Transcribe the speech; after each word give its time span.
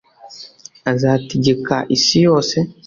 azategeka 0.91 1.75
isi 1.95 2.17
yose 2.25 2.57